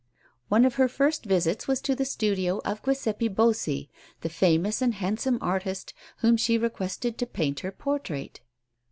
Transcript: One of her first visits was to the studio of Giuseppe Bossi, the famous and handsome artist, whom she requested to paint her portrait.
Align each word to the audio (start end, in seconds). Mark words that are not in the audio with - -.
One 0.49 0.65
of 0.65 0.73
her 0.81 0.87
first 0.87 1.25
visits 1.25 1.67
was 1.67 1.79
to 1.81 1.93
the 1.93 2.05
studio 2.05 2.59
of 2.65 2.81
Giuseppe 2.81 3.27
Bossi, 3.27 3.91
the 4.21 4.29
famous 4.29 4.81
and 4.81 4.95
handsome 4.95 5.37
artist, 5.41 5.93
whom 6.21 6.37
she 6.37 6.57
requested 6.57 7.19
to 7.19 7.27
paint 7.27 7.59
her 7.59 7.71
portrait. 7.71 8.41